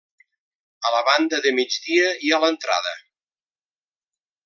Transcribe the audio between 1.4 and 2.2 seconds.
de migdia